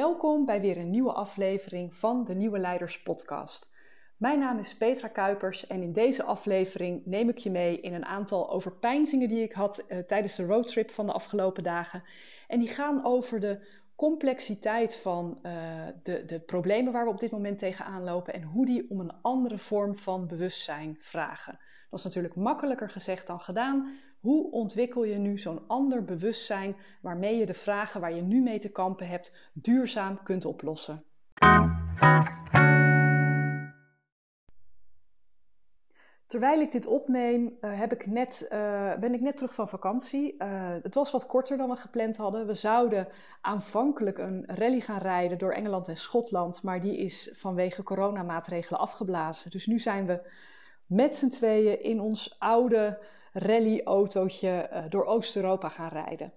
Welkom 0.00 0.44
bij 0.44 0.60
weer 0.60 0.76
een 0.76 0.90
nieuwe 0.90 1.12
aflevering 1.12 1.94
van 1.94 2.24
de 2.24 2.34
Nieuwe 2.34 2.58
Leiders 2.58 3.02
Podcast. 3.02 3.70
Mijn 4.16 4.38
naam 4.38 4.58
is 4.58 4.76
Petra 4.76 5.08
Kuipers 5.08 5.66
en 5.66 5.82
in 5.82 5.92
deze 5.92 6.22
aflevering 6.22 7.06
neem 7.06 7.28
ik 7.28 7.38
je 7.38 7.50
mee 7.50 7.80
in 7.80 7.94
een 7.94 8.04
aantal 8.04 8.50
overpeinzingen 8.50 9.28
die 9.28 9.42
ik 9.42 9.52
had 9.52 9.86
uh, 9.88 9.98
tijdens 9.98 10.36
de 10.36 10.44
roadtrip 10.44 10.90
van 10.90 11.06
de 11.06 11.12
afgelopen 11.12 11.62
dagen. 11.62 12.02
En 12.48 12.58
die 12.58 12.68
gaan 12.68 13.04
over 13.04 13.40
de 13.40 13.66
complexiteit 13.96 14.96
van 14.96 15.38
uh, 15.42 15.52
de, 16.02 16.24
de 16.24 16.40
problemen 16.40 16.92
waar 16.92 17.04
we 17.04 17.10
op 17.10 17.20
dit 17.20 17.30
moment 17.30 17.58
tegenaan 17.58 18.04
lopen 18.04 18.34
en 18.34 18.42
hoe 18.42 18.66
die 18.66 18.90
om 18.90 19.00
een 19.00 19.22
andere 19.22 19.58
vorm 19.58 19.96
van 19.96 20.26
bewustzijn 20.26 20.96
vragen. 21.00 21.58
Dat 21.90 21.98
is 21.98 22.04
natuurlijk 22.04 22.34
makkelijker 22.34 22.90
gezegd 22.90 23.26
dan 23.26 23.40
gedaan. 23.40 23.90
Hoe 24.20 24.50
ontwikkel 24.50 25.04
je 25.04 25.18
nu 25.18 25.38
zo'n 25.38 25.66
ander 25.66 26.04
bewustzijn 26.04 26.76
waarmee 27.02 27.36
je 27.36 27.46
de 27.46 27.54
vragen 27.54 28.00
waar 28.00 28.14
je 28.14 28.22
nu 28.22 28.42
mee 28.42 28.58
te 28.58 28.72
kampen 28.72 29.08
hebt 29.08 29.50
duurzaam 29.52 30.22
kunt 30.22 30.44
oplossen? 30.44 31.04
Terwijl 36.26 36.60
ik 36.60 36.72
dit 36.72 36.86
opneem, 36.86 37.56
uh, 37.60 37.78
heb 37.78 37.92
ik 37.92 38.06
net, 38.06 38.48
uh, 38.52 38.94
ben 38.94 39.14
ik 39.14 39.20
net 39.20 39.36
terug 39.36 39.54
van 39.54 39.68
vakantie. 39.68 40.34
Uh, 40.38 40.74
het 40.82 40.94
was 40.94 41.10
wat 41.10 41.26
korter 41.26 41.56
dan 41.56 41.68
we 41.68 41.76
gepland 41.76 42.16
hadden. 42.16 42.46
We 42.46 42.54
zouden 42.54 43.08
aanvankelijk 43.40 44.18
een 44.18 44.44
rally 44.46 44.80
gaan 44.80 45.00
rijden 45.00 45.38
door 45.38 45.52
Engeland 45.52 45.88
en 45.88 45.96
Schotland, 45.96 46.62
maar 46.62 46.80
die 46.80 46.96
is 46.96 47.30
vanwege 47.32 47.82
coronamaatregelen 47.82 48.80
afgeblazen. 48.80 49.50
Dus 49.50 49.66
nu 49.66 49.78
zijn 49.78 50.06
we 50.06 50.30
met 50.86 51.16
z'n 51.16 51.28
tweeën 51.28 51.82
in 51.82 52.00
ons 52.00 52.36
oude 52.38 52.98
rally-autootje 53.32 54.68
uh, 54.72 54.84
door 54.88 55.04
Oost-Europa 55.04 55.68
gaan 55.68 55.88
rijden. 55.88 56.32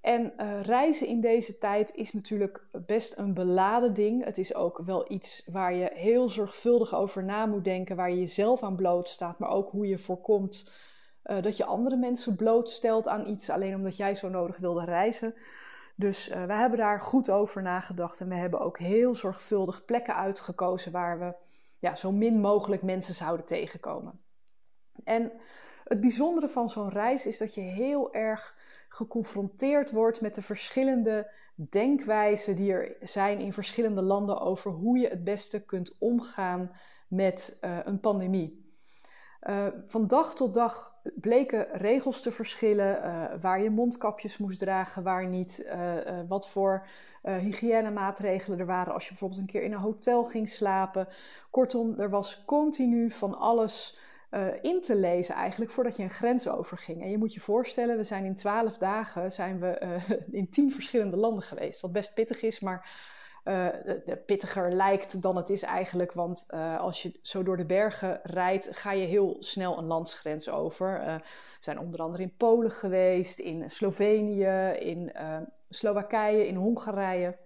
En 0.00 0.32
uh, 0.40 0.62
reizen 0.62 1.06
in 1.06 1.20
deze 1.20 1.58
tijd 1.58 1.94
is 1.94 2.12
natuurlijk 2.12 2.66
best 2.86 3.18
een 3.18 3.34
beladen 3.34 3.94
ding. 3.94 4.24
Het 4.24 4.38
is 4.38 4.54
ook 4.54 4.78
wel 4.84 5.12
iets 5.12 5.48
waar 5.52 5.74
je 5.74 5.90
heel 5.94 6.28
zorgvuldig 6.28 6.94
over 6.94 7.24
na 7.24 7.46
moet 7.46 7.64
denken, 7.64 7.96
waar 7.96 8.10
je 8.10 8.18
jezelf 8.18 8.62
aan 8.62 8.76
blootstaat, 8.76 9.38
maar 9.38 9.50
ook 9.50 9.70
hoe 9.70 9.86
je 9.86 9.98
voorkomt 9.98 10.70
uh, 11.24 11.42
dat 11.42 11.56
je 11.56 11.64
andere 11.64 11.96
mensen 11.96 12.36
blootstelt 12.36 13.08
aan 13.08 13.26
iets 13.26 13.50
alleen 13.50 13.74
omdat 13.74 13.96
jij 13.96 14.14
zo 14.14 14.28
nodig 14.28 14.56
wilde 14.56 14.84
reizen. 14.84 15.34
Dus 15.96 16.28
we 16.28 16.54
hebben 16.54 16.78
daar 16.78 17.00
goed 17.00 17.30
over 17.30 17.62
nagedacht 17.62 18.20
en 18.20 18.28
we 18.28 18.34
hebben 18.34 18.60
ook 18.60 18.78
heel 18.78 19.14
zorgvuldig 19.14 19.84
plekken 19.84 20.14
uitgekozen 20.16 20.92
waar 20.92 21.18
we 21.18 21.34
ja, 21.78 21.94
zo 21.94 22.12
min 22.12 22.40
mogelijk 22.40 22.82
mensen 22.82 23.14
zouden 23.14 23.46
tegenkomen. 23.46 24.20
En 25.04 25.32
het 25.84 26.00
bijzondere 26.00 26.48
van 26.48 26.68
zo'n 26.68 26.90
reis 26.90 27.26
is 27.26 27.38
dat 27.38 27.54
je 27.54 27.60
heel 27.60 28.14
erg 28.14 28.56
geconfronteerd 28.88 29.90
wordt 29.90 30.20
met 30.20 30.34
de 30.34 30.42
verschillende 30.42 31.30
denkwijzen 31.54 32.56
die 32.56 32.72
er 32.72 32.96
zijn 33.00 33.38
in 33.38 33.52
verschillende 33.52 34.02
landen 34.02 34.40
over 34.40 34.70
hoe 34.70 34.98
je 34.98 35.08
het 35.08 35.24
beste 35.24 35.64
kunt 35.64 35.96
omgaan 35.98 36.70
met 37.08 37.58
uh, 37.60 37.78
een 37.84 38.00
pandemie. 38.00 38.60
Uh, 39.48 39.66
van 39.86 40.06
dag 40.06 40.34
tot 40.34 40.54
dag 40.54 40.94
bleken 41.14 41.66
regels 41.72 42.20
te 42.20 42.30
verschillen, 42.30 43.04
uh, 43.04 43.24
waar 43.40 43.62
je 43.62 43.70
mondkapjes 43.70 44.38
moest 44.38 44.58
dragen, 44.58 45.02
waar 45.02 45.26
niet, 45.26 45.72
wat 46.28 46.48
voor 46.48 46.86
hygiënemaatregelen 47.22 48.58
er 48.58 48.66
waren 48.66 48.92
als 48.92 49.04
je 49.04 49.10
bijvoorbeeld 49.10 49.40
een 49.40 49.46
keer 49.46 49.62
in 49.62 49.72
een 49.72 49.78
hotel 49.78 50.24
ging 50.24 50.48
slapen. 50.48 51.08
Kortom, 51.50 51.98
er 51.98 52.10
was 52.10 52.42
continu 52.44 53.10
van 53.10 53.38
alles 53.38 53.98
uh, 54.34 54.46
in 54.62 54.80
te 54.80 54.94
lezen 54.94 55.34
eigenlijk 55.34 55.70
voordat 55.70 55.96
je 55.96 56.02
een 56.02 56.10
grens 56.10 56.48
overging. 56.48 57.02
En 57.02 57.10
je 57.10 57.18
moet 57.18 57.34
je 57.34 57.40
voorstellen, 57.40 57.96
we 57.96 58.04
zijn 58.04 58.24
in 58.24 58.34
twaalf 58.34 58.78
dagen 58.78 59.32
zijn 59.32 59.60
we 59.60 59.80
uh, 59.82 60.18
in 60.40 60.50
tien 60.50 60.72
verschillende 60.72 61.16
landen 61.16 61.42
geweest. 61.42 61.80
Wat 61.80 61.92
best 61.92 62.14
pittig 62.14 62.42
is, 62.42 62.60
maar 62.60 63.10
de, 63.44 64.22
pittiger 64.26 64.72
lijkt 64.72 65.22
dan 65.22 65.36
het 65.36 65.50
is 65.50 65.62
eigenlijk. 65.62 66.12
Want 66.12 66.46
als 66.78 67.02
je 67.02 67.18
zo 67.22 67.42
door 67.42 67.56
de 67.56 67.64
bergen 67.64 68.20
rijdt, 68.22 68.68
ga 68.70 68.92
je 68.92 69.06
heel 69.06 69.36
snel 69.40 69.78
een 69.78 69.86
landsgrens 69.86 70.48
over. 70.48 71.04
we 71.04 71.20
zijn 71.60 71.78
onder 71.78 72.00
andere 72.00 72.22
in 72.22 72.36
Polen 72.36 72.70
geweest, 72.70 73.38
in 73.38 73.70
Slovenië, 73.70 74.76
in 74.78 75.12
Slowakije, 75.68 76.46
in 76.46 76.56
Hongarije. 76.56 77.36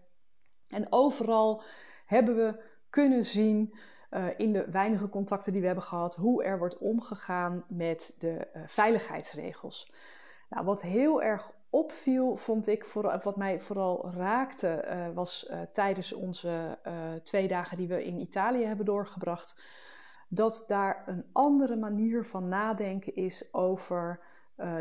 En 0.69 0.87
overal 0.91 1.63
hebben 2.07 2.37
we 2.37 2.61
kunnen 2.91 3.25
zien 3.25 3.75
uh, 4.11 4.27
in 4.37 4.53
de 4.53 4.71
weinige 4.71 5.09
contacten 5.09 5.53
die 5.53 5.61
we 5.61 5.67
hebben 5.67 5.85
gehad, 5.85 6.15
hoe 6.15 6.45
er 6.45 6.59
wordt 6.59 6.79
omgegaan 6.79 7.65
met 7.69 8.17
de 8.19 8.49
uh, 8.57 8.63
veiligheidsregels. 8.67 9.93
Nou, 10.49 10.65
wat 10.65 10.83
heel 10.83 11.23
erg 11.23 11.53
opviel, 11.71 12.37
vond 12.37 12.67
ik, 12.67 12.85
vooral, 12.85 13.21
wat 13.23 13.37
mij 13.37 13.61
vooral 13.61 14.11
raakte, 14.11 15.11
was 15.15 15.53
tijdens 15.73 16.13
onze 16.13 16.79
twee 17.23 17.49
dagen 17.49 17.77
die 17.77 17.89
we 17.89 18.05
in 18.05 18.21
Italië 18.21 18.65
hebben 18.65 18.87
doorgebracht, 18.87 19.61
dat 20.29 20.65
daar 20.67 21.03
een 21.07 21.25
andere 21.33 21.77
manier 21.77 22.25
van 22.25 22.49
nadenken 22.49 23.15
is 23.15 23.49
over 23.53 24.21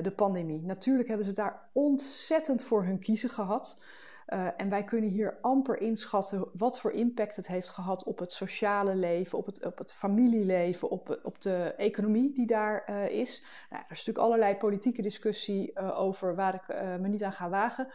de 0.01 0.13
pandemie. 0.15 0.61
Natuurlijk 0.61 1.07
hebben 1.07 1.25
ze 1.25 1.33
daar 1.33 1.69
ontzettend 1.73 2.63
voor 2.63 2.83
hun 2.83 2.99
kiezen 2.99 3.29
gehad. 3.29 3.79
Uh, 4.27 4.47
en 4.57 4.69
wij 4.69 4.83
kunnen 4.83 5.09
hier 5.09 5.37
amper 5.41 5.77
inschatten 5.81 6.47
wat 6.53 6.79
voor 6.79 6.91
impact 6.91 7.35
het 7.35 7.47
heeft 7.47 7.69
gehad 7.69 8.03
op 8.03 8.19
het 8.19 8.31
sociale 8.31 8.95
leven, 8.95 9.37
op 9.37 9.45
het, 9.45 9.65
op 9.65 9.77
het 9.77 9.93
familieleven, 9.93 10.89
op, 10.89 11.19
op 11.23 11.41
de 11.41 11.73
economie 11.77 12.33
die 12.33 12.47
daar 12.47 12.85
uh, 12.89 13.09
is. 13.09 13.43
Nou, 13.69 13.83
er 13.83 13.91
is 13.91 13.97
natuurlijk 13.97 14.25
allerlei 14.25 14.55
politieke 14.55 15.01
discussie 15.01 15.71
uh, 15.73 15.99
over 15.99 16.35
waar 16.35 16.53
ik 16.53 16.67
me 16.99 17.07
niet 17.07 17.23
aan 17.23 17.33
ga 17.33 17.49
wagen. 17.49 17.87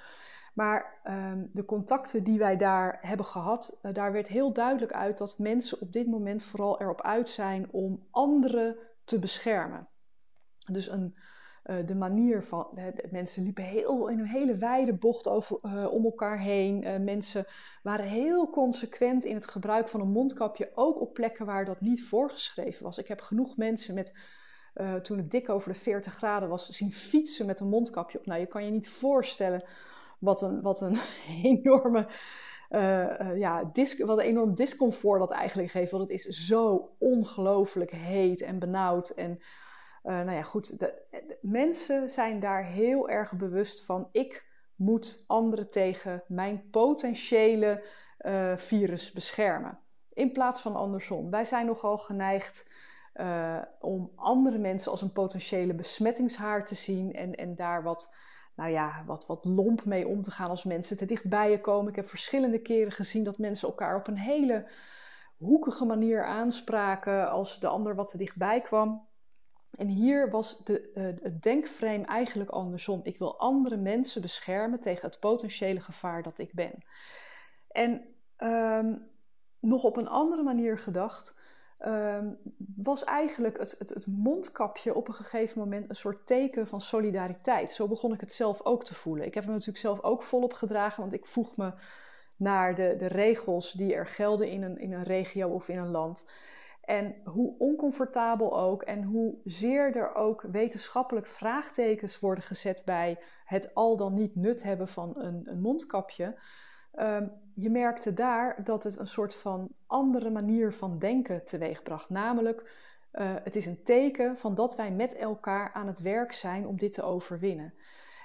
Maar 0.55 1.01
um, 1.05 1.51
de 1.53 1.65
contacten 1.65 2.25
die 2.25 2.39
wij 2.39 2.57
daar 2.57 2.99
hebben 3.01 3.27
gehad, 3.27 3.79
daar 3.83 4.13
werd 4.13 4.29
heel 4.29 4.53
duidelijk 4.53 4.93
uit 4.93 5.19
dat 5.19 5.39
mensen 5.39 5.81
op 5.81 5.93
dit 5.93 6.07
moment 6.07 6.43
vooral 6.43 6.81
erop 6.81 7.03
uit 7.03 7.29
zijn 7.29 7.71
om 7.71 8.07
anderen 8.11 8.77
te 9.05 9.19
beschermen. 9.19 9.89
Dus 10.73 10.89
een, 10.89 11.17
uh, 11.65 11.87
de 11.87 11.95
manier 11.95 12.45
van. 12.45 12.79
Mensen 13.11 13.43
liepen 13.43 13.65
heel, 13.65 14.09
in 14.09 14.19
een 14.19 14.27
hele 14.27 14.57
wijde 14.57 14.95
bocht 14.95 15.29
over, 15.29 15.59
uh, 15.63 15.93
om 15.93 16.05
elkaar 16.05 16.39
heen. 16.39 16.87
Uh, 16.87 16.97
mensen 16.97 17.47
waren 17.83 18.07
heel 18.07 18.51
consequent 18.51 19.25
in 19.25 19.35
het 19.35 19.47
gebruik 19.47 19.89
van 19.89 20.01
een 20.01 20.11
mondkapje, 20.11 20.71
ook 20.75 21.01
op 21.01 21.15
plekken 21.15 21.47
waar 21.47 21.65
dat 21.65 21.81
niet 21.81 22.05
voorgeschreven 22.05 22.85
was. 22.85 22.99
Ik 22.99 23.09
heb 23.09 23.21
genoeg 23.21 23.57
mensen 23.57 23.95
met. 23.95 24.13
toen 25.03 25.17
het 25.17 25.31
dik 25.31 25.49
over 25.49 25.73
de 25.73 25.79
40 25.79 26.15
graden 26.15 26.49
was, 26.49 26.69
zien 26.69 26.93
fietsen 26.93 27.47
met 27.47 27.61
een 27.61 27.69
mondkapje 27.69 28.19
op. 28.19 28.27
Nou, 28.27 28.41
je 28.41 28.47
kan 28.47 28.65
je 28.65 28.71
niet 28.71 28.89
voorstellen 28.89 29.65
wat 30.19 30.43
een, 30.43 30.63
wat 30.63 30.81
een 30.81 30.99
enorme. 31.43 32.07
ja, 33.37 33.71
dis, 33.73 33.99
wat 33.99 34.19
een 34.19 34.25
enorm 34.25 34.55
discomfort 34.55 35.21
dat 35.21 35.31
eigenlijk 35.31 35.71
geeft. 35.71 35.91
Want 35.91 36.09
het 36.09 36.19
is 36.19 36.27
zo 36.27 36.91
ongelooflijk 36.99 37.91
heet 37.91 38.41
en 38.41 38.59
benauwd. 38.59 39.09
En 39.09 39.41
uh, 40.05 40.13
nou 40.13 40.33
ja, 40.33 40.43
goed, 40.43 40.79
de, 40.79 41.39
mensen 41.41 42.11
zijn 42.11 42.41
daar 42.41 42.65
heel 42.65 43.09
erg 43.09 43.33
bewust 43.33 43.85
van. 43.85 44.09
Ik 44.13 44.49
moet 44.75 45.25
anderen 45.27 45.71
tegen 45.71 46.23
mijn 46.27 46.71
potentiële 46.71 47.85
uh, 48.21 48.57
virus 48.57 49.13
beschermen. 49.13 49.79
In 50.13 50.33
plaats 50.33 50.61
van 50.61 50.77
andersom. 50.77 51.31
Wij 51.31 51.45
zijn 51.45 51.67
nogal 51.67 51.99
geneigd 51.99 52.71
uh, 53.15 53.59
om 53.81 54.13
andere 54.17 54.59
mensen 54.59 54.91
als 54.91 55.03
een 55.03 55.13
potentiële 55.13 55.75
besmettingshaar 55.75 56.67
te 56.67 56.75
zien 56.75 57.13
en, 57.13 57.35
en 57.35 57.55
daar 57.55 57.83
wat, 57.83 58.15
nou 58.57 58.71
ja, 58.71 59.03
wat, 59.07 59.27
wat 59.27 59.45
lomp 59.45 59.85
mee 59.85 60.09
om 60.09 60.23
te 60.23 60.31
gaan 60.31 60.51
als 60.51 60.65
mensen 60.65 60.97
te 60.97 61.05
dichtbij 61.05 61.51
je 61.51 61.61
komen. 61.61 61.91
Ik 61.91 61.97
heb 61.97 62.09
verschillende 62.09 62.59
keren 62.59 62.93
gezien 62.93 63.25
dat 63.25 63.39
mensen 63.39 63.69
elkaar 63.69 63.97
op 63.97 64.07
een 64.07 64.19
hele 64.19 64.67
hoekige 65.37 65.85
manier 65.85 66.25
aanspraken 66.25 67.31
als 67.31 67.61
de 67.61 67.67
ander 67.67 67.95
wat 67.95 68.11
te 68.11 68.19
dichtbij 68.19 68.61
kwam. 68.61 69.09
En 69.77 69.89
hier 69.89 70.31
was 70.31 70.65
de, 70.65 70.91
uh, 70.95 71.05
het 71.23 71.43
denkframe 71.43 72.05
eigenlijk 72.05 72.51
andersom. 72.51 73.01
Ik 73.03 73.19
wil 73.19 73.39
andere 73.39 73.77
mensen 73.77 74.23
beschermen 74.23 74.81
tegen 74.81 75.09
het 75.09 75.21
potentiële 75.21 75.81
gevaar 75.81 76.23
dat 76.23 76.39
ik 76.39 76.53
ben. 76.53 76.85
En 77.69 78.05
um, 78.39 79.09
nog 79.61 79.83
op 79.83 79.97
een 79.97 80.09
andere 80.09 80.43
manier 80.43 80.79
gedacht, 80.79 81.39
um, 81.87 82.39
was 82.77 83.05
eigenlijk 83.05 83.59
het, 83.59 83.75
het, 83.79 83.89
het, 83.89 84.07
mondkapje 84.07 84.95
op 84.95 85.09
een 85.09 85.15
gegeven 85.15 85.59
moment 85.59 85.89
een 85.89 85.97
soort 85.97 86.27
teken 86.27 86.67
van 86.67 86.81
solidariteit. 86.81 87.73
Zo 87.73 87.89
begon 87.89 88.13
ik 88.13 88.21
het 88.21 88.33
zelf 88.33 88.63
ook 88.63 88.85
te 88.85 88.95
voelen. 88.95 89.27
Ik 89.27 89.35
heb 89.35 89.45
hem 89.45 89.53
natuurlijk 89.53 89.79
zelf 89.79 90.03
ook 90.03 90.23
volop 90.23 90.53
gedragen, 90.53 91.01
want 91.01 91.13
ik 91.13 91.27
voeg 91.27 91.57
me 91.57 91.73
naar 92.37 92.75
de, 92.75 92.95
de 92.99 93.07
regels 93.07 93.73
die 93.73 93.95
er 93.95 94.07
gelden 94.07 94.49
in 94.49 94.63
een, 94.63 94.79
in 94.79 94.93
een 94.93 95.03
regio 95.03 95.49
of 95.49 95.69
in 95.69 95.79
een 95.79 95.91
land. 95.91 96.27
En 96.91 97.15
hoe 97.25 97.55
oncomfortabel 97.59 98.59
ook 98.59 98.83
en 98.83 99.03
hoe 99.03 99.35
zeer 99.45 99.97
er 99.97 100.15
ook 100.15 100.43
wetenschappelijk 100.43 101.27
vraagtekens 101.27 102.21
worden 102.21 102.45
gezet 102.45 102.83
bij 102.85 103.19
het 103.45 103.75
al 103.75 103.97
dan 103.97 104.15
niet 104.15 104.37
nut 104.37 104.63
hebben 104.63 104.89
van 104.89 105.13
een, 105.17 105.43
een 105.45 105.61
mondkapje. 105.61 106.39
Um, 106.95 107.33
je 107.55 107.71
merkte 107.71 108.13
daar 108.13 108.65
dat 108.65 108.83
het 108.83 108.99
een 108.99 109.07
soort 109.07 109.35
van 109.35 109.69
andere 109.87 110.31
manier 110.31 110.73
van 110.73 110.99
denken 110.99 111.45
teweegbracht. 111.45 112.11
Namelijk, 112.11 112.61
uh, 113.13 113.35
het 113.45 113.57
is 113.57 113.67
een 113.67 113.83
teken 113.83 114.37
van 114.37 114.55
dat 114.55 114.77
wij 114.77 114.91
met 114.91 115.15
elkaar 115.15 115.73
aan 115.73 115.87
het 115.87 116.01
werk 116.01 116.33
zijn 116.33 116.67
om 116.67 116.77
dit 116.77 116.93
te 116.93 117.03
overwinnen. 117.03 117.75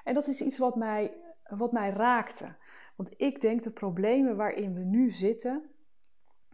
En 0.03 0.13
dat 0.13 0.27
is 0.27 0.41
iets 0.41 0.57
wat 0.57 0.75
mij, 0.75 1.13
wat 1.49 1.71
mij 1.71 1.89
raakte. 1.89 2.55
Want 2.95 3.13
ik 3.17 3.41
denk 3.41 3.63
de 3.63 3.71
problemen 3.71 4.35
waarin 4.35 4.73
we 4.73 4.83
nu 4.83 5.09
zitten, 5.09 5.69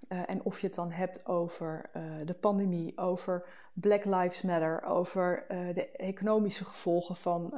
uh, 0.09 0.29
en 0.29 0.43
of 0.43 0.59
je 0.59 0.65
het 0.65 0.75
dan 0.75 0.91
hebt 0.91 1.25
over 1.27 1.89
uh, 1.93 2.03
de 2.25 2.33
pandemie, 2.33 2.97
over 2.97 3.47
Black 3.73 4.05
Lives 4.05 4.41
Matter, 4.41 4.83
over 4.83 5.45
uh, 5.49 5.73
de 5.73 5.91
economische 5.91 6.65
gevolgen 6.65 7.15
van, 7.15 7.53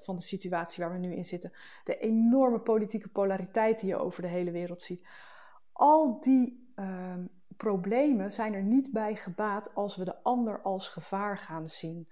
van 0.00 0.16
de 0.16 0.22
situatie 0.22 0.84
waar 0.84 0.92
we 0.92 0.98
nu 0.98 1.14
in 1.14 1.24
zitten, 1.24 1.52
de 1.84 1.98
enorme 1.98 2.60
politieke 2.60 3.08
polariteit 3.08 3.80
die 3.80 3.88
je 3.88 3.96
over 3.96 4.22
de 4.22 4.28
hele 4.28 4.50
wereld 4.50 4.82
ziet. 4.82 5.06
Al 5.72 6.20
die 6.20 6.72
ehm, 6.74 7.24
problemen 7.56 8.32
zijn 8.32 8.54
er 8.54 8.62
niet 8.62 8.92
bij 8.92 9.16
gebaat 9.16 9.74
als 9.74 9.96
we 9.96 10.04
de 10.04 10.22
ander 10.22 10.62
als 10.62 10.88
gevaar 10.88 11.38
gaan 11.38 11.68
zien. 11.68 12.08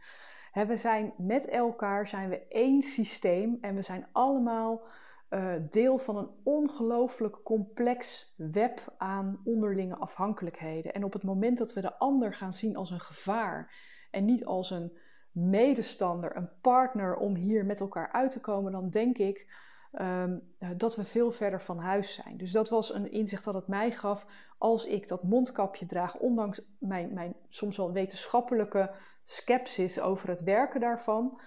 we 0.53 0.77
zijn 0.77 1.13
met 1.17 1.49
elkaar 1.49 2.07
zijn 2.07 2.29
we 2.29 2.47
één 2.49 2.83
systeem 2.83 3.59
en 3.61 3.75
we 3.75 3.83
zijn 3.83 4.07
allemaal 4.13 4.83
uh, 5.31 5.55
deel 5.71 5.99
van 5.99 6.17
een 6.17 6.31
ongelooflijk 6.45 7.43
complex 7.43 8.33
web 8.37 8.95
aan 8.97 9.41
onderlinge 9.45 9.97
afhankelijkheden. 9.97 10.95
En 10.95 11.05
op 11.05 11.13
het 11.13 11.23
moment 11.23 11.59
dat 11.59 11.73
we 11.73 11.81
de 11.81 11.99
ander 11.99 12.35
gaan 12.35 12.55
zien 12.55 12.77
als 12.77 12.91
een 12.91 13.01
gevaar 13.01 13.75
en 14.11 14.25
niet 14.25 14.45
als 14.45 14.71
een 14.71 14.99
medestander, 15.33 16.37
een 16.37 16.51
partner 16.61 17.17
om 17.17 17.35
hier 17.35 17.65
met 17.65 17.81
elkaar 17.81 18.13
uit 18.13 18.31
te 18.31 18.41
komen, 18.41 18.73
dan 18.73 18.91
denk 18.91 19.19
ik 19.19 19.47
um, 19.93 20.55
dat 20.77 20.97
we 20.97 21.05
veel 21.05 21.31
verder 21.31 21.61
van 21.61 21.79
huis 21.79 22.15
zijn. 22.15 22.37
Dus 22.37 22.53
dat 22.53 22.69
was 22.69 22.95
een 22.95 23.11
inzicht 23.11 23.45
dat 23.45 23.55
het 23.55 23.67
mij 23.67 23.91
gaf 23.91 24.27
als 24.59 24.87
ik 24.87 25.09
dat 25.09 25.23
mondkapje 25.23 25.87
draag, 25.87 26.17
ondanks 26.17 26.63
mijn, 26.79 27.13
mijn 27.13 27.35
soms 27.49 27.77
wel 27.77 27.93
wetenschappelijke 27.93 28.91
sceptisch 29.25 30.01
over 30.01 30.29
het 30.29 30.43
werken 30.43 30.81
daarvan. 30.81 31.41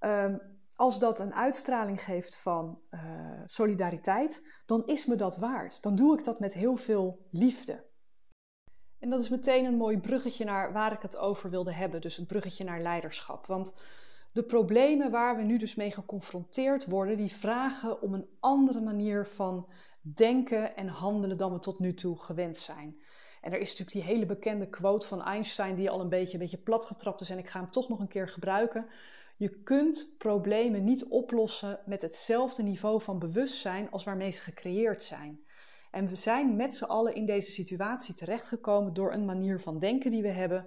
Um, 0.00 0.40
als 0.78 0.98
dat 0.98 1.18
een 1.18 1.34
uitstraling 1.34 2.02
geeft 2.02 2.36
van 2.36 2.80
uh, 2.90 3.00
solidariteit, 3.46 4.62
dan 4.66 4.86
is 4.86 5.06
me 5.06 5.16
dat 5.16 5.36
waard. 5.36 5.82
Dan 5.82 5.94
doe 5.94 6.18
ik 6.18 6.24
dat 6.24 6.40
met 6.40 6.52
heel 6.52 6.76
veel 6.76 7.26
liefde. 7.30 7.84
En 8.98 9.10
dat 9.10 9.20
is 9.20 9.28
meteen 9.28 9.64
een 9.64 9.76
mooi 9.76 9.98
bruggetje 9.98 10.44
naar 10.44 10.72
waar 10.72 10.92
ik 10.92 11.02
het 11.02 11.16
over 11.16 11.50
wilde 11.50 11.72
hebben. 11.72 12.00
Dus 12.00 12.16
het 12.16 12.26
bruggetje 12.26 12.64
naar 12.64 12.80
leiderschap. 12.80 13.46
Want 13.46 13.74
de 14.32 14.42
problemen 14.42 15.10
waar 15.10 15.36
we 15.36 15.42
nu 15.42 15.58
dus 15.58 15.74
mee 15.74 15.90
geconfronteerd 15.90 16.86
worden, 16.86 17.16
die 17.16 17.32
vragen 17.32 18.02
om 18.02 18.14
een 18.14 18.28
andere 18.40 18.80
manier 18.80 19.26
van 19.26 19.68
denken 20.00 20.76
en 20.76 20.88
handelen 20.88 21.36
dan 21.36 21.52
we 21.52 21.58
tot 21.58 21.78
nu 21.78 21.94
toe 21.94 22.18
gewend 22.18 22.56
zijn. 22.56 23.00
En 23.40 23.52
er 23.52 23.60
is 23.60 23.68
natuurlijk 23.68 24.06
die 24.06 24.14
hele 24.14 24.26
bekende 24.26 24.68
quote 24.68 25.06
van 25.06 25.22
Einstein, 25.22 25.74
die 25.74 25.90
al 25.90 26.00
een 26.00 26.08
beetje, 26.08 26.32
een 26.32 26.38
beetje 26.38 26.58
platgetrapt 26.58 27.20
is. 27.20 27.30
En 27.30 27.38
ik 27.38 27.48
ga 27.48 27.60
hem 27.60 27.70
toch 27.70 27.88
nog 27.88 28.00
een 28.00 28.08
keer 28.08 28.28
gebruiken. 28.28 28.86
Je 29.38 29.62
kunt 29.62 30.14
problemen 30.18 30.84
niet 30.84 31.04
oplossen 31.04 31.80
met 31.86 32.02
hetzelfde 32.02 32.62
niveau 32.62 33.00
van 33.00 33.18
bewustzijn 33.18 33.90
als 33.90 34.04
waarmee 34.04 34.30
ze 34.30 34.40
gecreëerd 34.40 35.02
zijn. 35.02 35.40
En 35.90 36.08
we 36.08 36.16
zijn 36.16 36.56
met 36.56 36.74
z'n 36.74 36.84
allen 36.84 37.14
in 37.14 37.26
deze 37.26 37.50
situatie 37.50 38.14
terechtgekomen 38.14 38.94
door 38.94 39.12
een 39.12 39.24
manier 39.24 39.60
van 39.60 39.78
denken 39.78 40.10
die 40.10 40.22
we 40.22 40.28
hebben. 40.28 40.66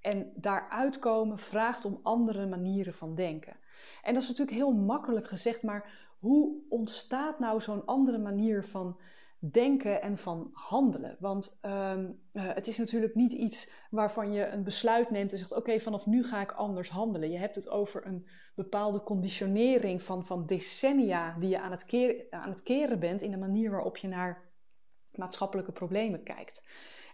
En 0.00 0.32
daaruit 0.34 0.98
komen 0.98 1.38
vraagt 1.38 1.84
om 1.84 2.00
andere 2.02 2.46
manieren 2.46 2.94
van 2.94 3.14
denken. 3.14 3.56
En 4.02 4.14
dat 4.14 4.22
is 4.22 4.28
natuurlijk 4.28 4.56
heel 4.56 4.72
makkelijk 4.72 5.26
gezegd, 5.26 5.62
maar 5.62 6.08
hoe 6.18 6.62
ontstaat 6.68 7.38
nou 7.38 7.60
zo'n 7.60 7.86
andere 7.86 8.18
manier 8.18 8.64
van 8.64 8.84
denken 8.84 9.18
en 9.82 10.18
van 10.18 10.50
handelen. 10.52 11.16
Want 11.18 11.58
um, 11.62 12.20
het 12.32 12.66
is 12.66 12.78
natuurlijk 12.78 13.14
niet 13.14 13.32
iets 13.32 13.70
waarvan 13.90 14.32
je 14.32 14.46
een 14.46 14.64
besluit 14.64 15.10
neemt 15.10 15.32
en 15.32 15.38
zegt: 15.38 15.54
Oké, 15.54 15.80
vanaf 15.80 16.06
nu 16.06 16.24
ga 16.24 16.40
ik 16.40 16.52
anders 16.52 16.88
handelen. 16.88 17.30
Je 17.30 17.38
hebt 17.38 17.56
het 17.56 17.68
over 17.68 18.06
een 18.06 18.28
bepaalde 18.54 19.02
conditionering 19.02 20.02
van, 20.02 20.24
van 20.24 20.46
decennia 20.46 21.36
die 21.38 21.48
je 21.48 21.60
aan 21.60 21.70
het, 21.70 21.84
keren, 21.84 22.26
aan 22.30 22.50
het 22.50 22.62
keren 22.62 22.98
bent 22.98 23.22
in 23.22 23.30
de 23.30 23.36
manier 23.36 23.70
waarop 23.70 23.96
je 23.96 24.08
naar 24.08 24.50
maatschappelijke 25.10 25.72
problemen 25.72 26.22
kijkt. 26.22 26.62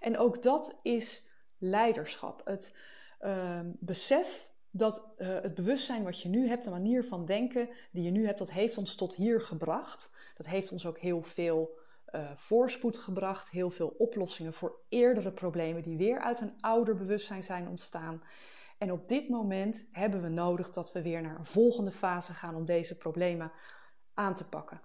En 0.01 0.19
ook 0.19 0.43
dat 0.43 0.79
is 0.83 1.31
leiderschap. 1.59 2.41
Het 2.45 2.77
uh, 3.21 3.61
besef 3.65 4.51
dat 4.71 5.15
uh, 5.19 5.29
het 5.43 5.55
bewustzijn 5.55 6.05
wat 6.05 6.21
je 6.21 6.29
nu 6.29 6.49
hebt, 6.49 6.65
de 6.65 6.71
manier 6.71 7.05
van 7.05 7.25
denken 7.25 7.69
die 7.91 8.03
je 8.03 8.11
nu 8.11 8.27
hebt, 8.27 8.39
dat 8.39 8.51
heeft 8.51 8.79
ons 8.79 8.95
tot 8.95 9.15
hier 9.15 9.41
gebracht. 9.41 10.33
Dat 10.37 10.47
heeft 10.47 10.73
ons 10.73 10.87
ook 10.87 10.99
heel 10.99 11.23
veel 11.23 11.79
uh, 12.17 12.31
voorspoed 12.35 12.99
gebracht, 12.99 13.51
heel 13.51 13.71
veel 13.71 13.95
oplossingen 13.99 14.53
voor 14.53 14.81
eerdere 14.89 15.33
problemen 15.33 15.83
die 15.83 15.97
weer 15.97 16.21
uit 16.21 16.41
een 16.41 16.55
ouder 16.61 16.97
bewustzijn 16.97 17.45
zijn 17.45 17.69
ontstaan. 17.69 18.23
En 18.79 18.93
op 18.93 19.09
dit 19.09 19.29
moment 19.29 19.87
hebben 19.93 20.23
we 20.23 20.29
nodig 20.29 20.71
dat 20.71 20.93
we 20.93 21.03
weer 21.03 21.23
naar 21.23 21.39
een 21.39 21.45
volgende 21.45 21.93
fase 21.93 22.33
gaan 22.33 22.55
om 22.55 22.65
deze 22.65 22.97
problemen 22.97 23.53
aan 24.15 24.35
te 24.35 24.49
pakken. 24.49 24.81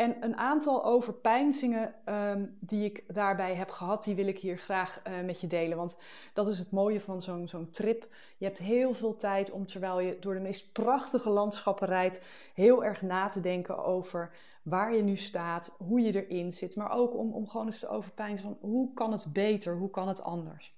En 0.00 0.24
een 0.24 0.36
aantal 0.36 0.84
overpeinzingen 0.84 1.94
um, 2.04 2.56
die 2.60 2.84
ik 2.84 3.14
daarbij 3.14 3.54
heb 3.54 3.70
gehad, 3.70 4.04
die 4.04 4.14
wil 4.14 4.26
ik 4.26 4.38
hier 4.38 4.58
graag 4.58 5.02
uh, 5.06 5.24
met 5.24 5.40
je 5.40 5.46
delen. 5.46 5.76
Want 5.76 5.98
dat 6.32 6.48
is 6.48 6.58
het 6.58 6.70
mooie 6.70 7.00
van 7.00 7.22
zo'n 7.22 7.48
zo'n 7.48 7.70
trip. 7.70 8.08
Je 8.38 8.44
hebt 8.44 8.58
heel 8.58 8.94
veel 8.94 9.16
tijd 9.16 9.50
om, 9.50 9.66
terwijl 9.66 10.00
je 10.00 10.18
door 10.18 10.34
de 10.34 10.40
meest 10.40 10.72
prachtige 10.72 11.30
landschappen 11.30 11.86
rijdt, 11.86 12.20
heel 12.54 12.84
erg 12.84 13.02
na 13.02 13.28
te 13.28 13.40
denken 13.40 13.84
over 13.84 14.34
waar 14.62 14.94
je 14.94 15.02
nu 15.02 15.16
staat, 15.16 15.70
hoe 15.78 16.00
je 16.00 16.26
erin 16.26 16.52
zit. 16.52 16.76
Maar 16.76 16.90
ook 16.90 17.16
om, 17.16 17.32
om 17.32 17.48
gewoon 17.48 17.66
eens 17.66 17.80
te 17.80 17.88
overpeinzen 17.88 18.44
van 18.44 18.70
hoe 18.70 18.92
kan 18.94 19.12
het 19.12 19.32
beter, 19.32 19.76
hoe 19.76 19.90
kan 19.90 20.08
het 20.08 20.22
anders. 20.22 20.74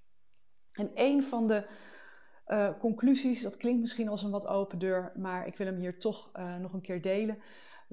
En 0.73 0.91
een 0.95 1.23
van 1.23 1.47
de 1.47 1.67
uh, 2.47 2.69
conclusies, 2.79 3.43
dat 3.43 3.57
klinkt 3.57 3.81
misschien 3.81 4.09
als 4.09 4.23
een 4.23 4.31
wat 4.31 4.47
open 4.47 4.79
deur, 4.79 5.13
maar 5.17 5.47
ik 5.47 5.57
wil 5.57 5.67
hem 5.67 5.79
hier 5.79 5.99
toch 5.99 6.31
uh, 6.35 6.57
nog 6.57 6.73
een 6.73 6.81
keer 6.81 7.03
delen 7.03 7.39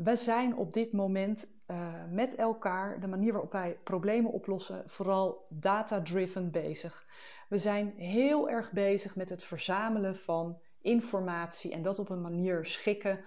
we 0.03 0.15
zijn 0.15 0.55
op 0.55 0.73
dit 0.73 0.91
moment 0.91 1.57
uh, 1.67 1.93
met 2.09 2.35
elkaar, 2.35 2.99
de 2.99 3.07
manier 3.07 3.31
waarop 3.31 3.51
wij 3.51 3.79
problemen 3.83 4.31
oplossen, 4.31 4.83
vooral 4.85 5.45
data-driven 5.49 6.51
bezig. 6.51 7.05
We 7.49 7.57
zijn 7.57 7.93
heel 7.97 8.49
erg 8.49 8.71
bezig 8.71 9.15
met 9.15 9.29
het 9.29 9.43
verzamelen 9.43 10.15
van 10.15 10.59
informatie 10.81 11.71
en 11.71 11.81
dat 11.81 11.99
op 11.99 12.09
een 12.09 12.21
manier 12.21 12.65
schikken 12.65 13.19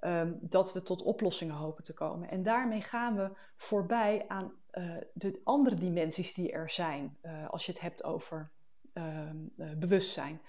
um, 0.00 0.38
dat 0.40 0.72
we 0.72 0.82
tot 0.82 1.02
oplossingen 1.02 1.54
hopen 1.54 1.84
te 1.84 1.94
komen. 1.94 2.30
En 2.30 2.42
daarmee 2.42 2.80
gaan 2.80 3.16
we 3.16 3.30
voorbij 3.56 4.24
aan 4.28 4.52
uh, 4.72 4.96
de 5.12 5.40
andere 5.44 5.76
dimensies 5.76 6.34
die 6.34 6.52
er 6.52 6.70
zijn, 6.70 7.16
uh, 7.22 7.48
als 7.48 7.66
je 7.66 7.72
het 7.72 7.80
hebt 7.80 8.04
over 8.04 8.50
uh, 8.94 9.30
bewustzijn. 9.76 10.40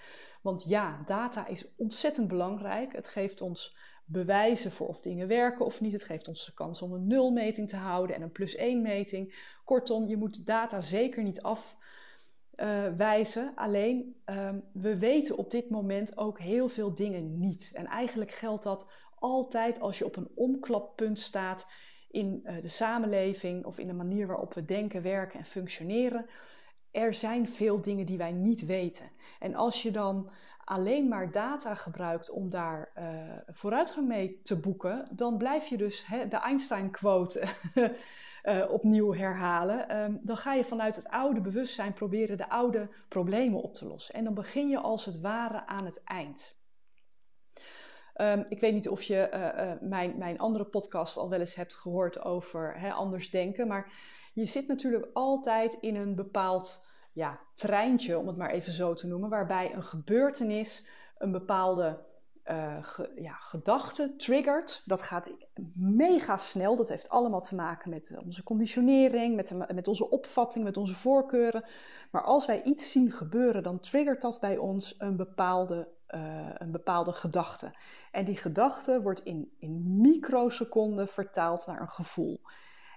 Want 0.42 0.64
ja, 0.64 1.02
data 1.04 1.46
is 1.46 1.74
ontzettend 1.76 2.28
belangrijk. 2.28 2.92
Het 2.92 3.08
geeft 3.08 3.40
ons 3.40 3.76
bewijzen 4.04 4.72
voor 4.72 4.88
of 4.88 5.00
dingen 5.00 5.28
werken 5.28 5.64
of 5.64 5.80
niet. 5.80 5.92
Het 5.92 6.04
geeft 6.04 6.28
ons 6.28 6.46
de 6.46 6.54
kans 6.54 6.82
om 6.82 6.92
een 6.92 7.06
nulmeting 7.06 7.68
te 7.68 7.76
houden 7.76 8.16
en 8.16 8.22
een 8.22 8.32
plus 8.32 8.54
één 8.54 8.82
meting. 8.82 9.50
Kortom, 9.64 10.06
je 10.06 10.16
moet 10.16 10.46
data 10.46 10.80
zeker 10.80 11.22
niet 11.22 11.42
afwijzen. 11.42 13.44
Uh, 13.44 13.50
Alleen, 13.54 14.16
uh, 14.26 14.50
we 14.72 14.98
weten 14.98 15.36
op 15.36 15.50
dit 15.50 15.70
moment 15.70 16.16
ook 16.16 16.40
heel 16.40 16.68
veel 16.68 16.94
dingen 16.94 17.38
niet. 17.38 17.70
En 17.74 17.86
eigenlijk 17.86 18.30
geldt 18.30 18.62
dat 18.62 18.92
altijd 19.18 19.80
als 19.80 19.98
je 19.98 20.04
op 20.04 20.16
een 20.16 20.30
omklappunt 20.34 21.18
staat 21.18 21.66
in 22.10 22.40
uh, 22.44 22.60
de 22.60 22.68
samenleving 22.68 23.64
of 23.64 23.78
in 23.78 23.86
de 23.86 23.92
manier 23.92 24.26
waarop 24.26 24.54
we 24.54 24.64
denken, 24.64 25.02
werken 25.02 25.38
en 25.38 25.44
functioneren. 25.44 26.26
Er 26.90 27.14
zijn 27.14 27.48
veel 27.48 27.80
dingen 27.80 28.06
die 28.06 28.18
wij 28.18 28.32
niet 28.32 28.66
weten. 28.66 29.10
En 29.38 29.54
als 29.54 29.82
je 29.82 29.90
dan 29.90 30.30
alleen 30.72 31.08
maar 31.08 31.32
data 31.32 31.74
gebruikt 31.74 32.30
om 32.30 32.50
daar 32.50 32.92
uh, 32.98 33.04
vooruitgang 33.46 34.08
mee 34.08 34.40
te 34.42 34.60
boeken, 34.60 35.08
dan 35.10 35.36
blijf 35.36 35.66
je 35.66 35.76
dus 35.76 36.06
de 36.28 36.36
Einstein-quote 36.36 37.44
uh, 38.44 38.70
opnieuw 38.78 39.14
herhalen. 39.14 40.02
Um, 40.02 40.20
dan 40.22 40.36
ga 40.36 40.52
je 40.52 40.64
vanuit 40.64 40.96
het 40.96 41.08
oude 41.08 41.40
bewustzijn 41.40 41.92
proberen 41.92 42.36
de 42.36 42.48
oude 42.48 42.88
problemen 43.08 43.62
op 43.62 43.74
te 43.74 43.86
lossen. 43.86 44.14
En 44.14 44.24
dan 44.24 44.34
begin 44.34 44.68
je 44.68 44.78
als 44.78 45.04
het 45.04 45.20
ware 45.20 45.66
aan 45.66 45.84
het 45.84 46.02
eind. 46.04 46.54
Um, 48.16 48.46
ik 48.48 48.60
weet 48.60 48.74
niet 48.74 48.88
of 48.88 49.02
je 49.02 49.30
uh, 49.34 49.88
mijn, 49.88 50.18
mijn 50.18 50.38
andere 50.38 50.64
podcast 50.64 51.16
al 51.16 51.28
wel 51.28 51.40
eens 51.40 51.54
hebt 51.54 51.74
gehoord 51.74 52.20
over 52.20 52.92
anders 52.92 53.30
denken, 53.30 53.66
maar 53.66 53.92
je 54.32 54.46
zit 54.46 54.66
natuurlijk 54.66 55.06
altijd 55.12 55.76
in 55.80 55.96
een 55.96 56.14
bepaald 56.14 56.90
ja, 57.12 57.40
treintje, 57.54 58.18
om 58.18 58.26
het 58.26 58.36
maar 58.36 58.50
even 58.50 58.72
zo 58.72 58.94
te 58.94 59.06
noemen, 59.06 59.30
waarbij 59.30 59.74
een 59.74 59.84
gebeurtenis 59.84 60.86
een 61.18 61.32
bepaalde 61.32 61.98
ge, 62.80 63.12
ja, 63.16 63.32
gedachte 63.32 64.16
triggert. 64.16 64.82
Dat 64.84 65.02
gaat 65.02 65.32
mega 65.74 66.36
snel. 66.36 66.76
Dat 66.76 66.88
heeft 66.88 67.08
allemaal 67.08 67.40
te 67.40 67.54
maken 67.54 67.90
met 67.90 68.16
onze 68.24 68.42
conditionering, 68.42 69.36
met, 69.36 69.74
met 69.74 69.88
onze 69.88 70.10
opvatting, 70.10 70.64
met 70.64 70.76
onze 70.76 70.94
voorkeuren. 70.94 71.64
Maar 72.10 72.22
als 72.22 72.46
wij 72.46 72.62
iets 72.62 72.90
zien 72.90 73.12
gebeuren, 73.12 73.62
dan 73.62 73.80
triggert 73.80 74.20
dat 74.20 74.40
bij 74.40 74.56
ons 74.56 74.94
een 74.98 75.16
bepaalde, 75.16 75.88
uh, 76.08 76.48
een 76.54 76.70
bepaalde 76.70 77.12
gedachte. 77.12 77.74
En 78.10 78.24
die 78.24 78.36
gedachte 78.36 79.02
wordt 79.02 79.20
in, 79.20 79.52
in 79.58 80.00
microseconden 80.00 81.08
vertaald 81.08 81.66
naar 81.66 81.80
een 81.80 81.88
gevoel. 81.88 82.40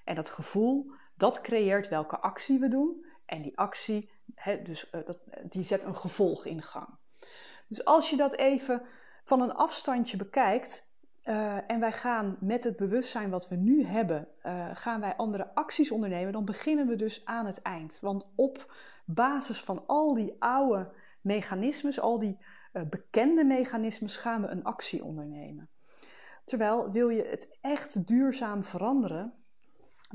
En 0.03 0.15
dat 0.15 0.29
gevoel, 0.29 0.91
dat 1.17 1.41
creëert 1.41 1.88
welke 1.88 2.17
actie 2.17 2.60
we 2.60 2.67
doen. 2.67 3.04
En 3.25 3.41
die 3.41 3.58
actie, 3.58 4.10
dus, 4.63 4.89
uh, 4.91 5.05
dat, 5.05 5.17
die 5.50 5.63
zet 5.63 5.84
een 5.84 5.96
gevolg 5.96 6.46
in 6.46 6.62
gang. 6.62 6.88
Dus 7.67 7.86
als 7.86 8.10
je 8.10 8.15
dat 8.15 8.36
even 8.36 8.82
van 9.24 9.41
een 9.41 9.53
afstandje 9.53 10.17
bekijkt, 10.17 10.94
uh, 11.24 11.72
en 11.72 11.79
wij 11.79 11.91
gaan 11.91 12.38
met 12.39 12.63
het 12.63 12.75
bewustzijn 12.75 13.29
wat 13.29 13.48
we 13.48 13.55
nu 13.55 13.86
hebben, 13.86 14.27
uh, 14.44 14.70
gaan 14.74 15.01
wij 15.01 15.15
andere 15.15 15.55
acties 15.55 15.91
ondernemen, 15.91 16.34
dan 16.34 16.46
beginnen 16.46 16.88
we 16.88 16.96
dus 16.96 17.25
aan 17.25 17.46
het 17.46 17.62
eind. 17.62 17.98
Want 18.01 18.32
op 18.36 18.74
basis 19.05 19.62
van 19.62 19.84
al 19.88 20.13
die 20.13 20.36
oude 20.39 20.91
mechanismes, 21.22 22.00
al 22.00 22.20
die 22.20 22.38
bekende 22.89 23.44
mechanismes, 23.44 24.17
gaan 24.17 24.41
we 24.41 24.48
een 24.48 24.63
actie 24.63 25.03
ondernemen. 25.03 25.70
Terwijl 26.44 26.91
wil 26.91 27.10
je 27.10 27.24
het 27.24 27.58
echt 27.62 28.08
duurzaam 28.08 28.63
veranderen, 28.63 29.34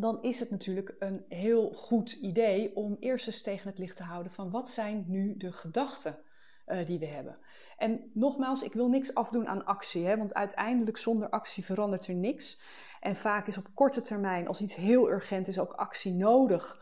dan 0.00 0.22
is 0.22 0.40
het 0.40 0.50
natuurlijk 0.50 0.94
een 0.98 1.24
heel 1.28 1.70
goed 1.70 2.12
idee 2.12 2.76
om 2.76 2.96
eerst 3.00 3.26
eens 3.26 3.42
tegen 3.42 3.68
het 3.68 3.78
licht 3.78 3.96
te 3.96 4.02
houden 4.02 4.32
van 4.32 4.50
wat 4.50 4.68
zijn 4.68 5.04
nu 5.06 5.36
de 5.36 5.52
gedachten 5.52 6.18
uh, 6.66 6.86
die 6.86 6.98
we 6.98 7.06
hebben. 7.06 7.38
En 7.76 8.10
nogmaals, 8.12 8.62
ik 8.62 8.72
wil 8.72 8.88
niks 8.88 9.14
afdoen 9.14 9.46
aan 9.46 9.64
actie, 9.64 10.06
hè, 10.06 10.16
want 10.16 10.34
uiteindelijk 10.34 10.96
zonder 10.96 11.30
actie 11.30 11.64
verandert 11.64 12.06
er 12.06 12.14
niks. 12.14 12.58
En 13.00 13.16
vaak 13.16 13.46
is 13.46 13.58
op 13.58 13.68
korte 13.74 14.00
termijn, 14.00 14.48
als 14.48 14.60
iets 14.60 14.74
heel 14.74 15.10
urgent 15.10 15.48
is, 15.48 15.58
ook 15.58 15.72
actie 15.72 16.12
nodig 16.12 16.78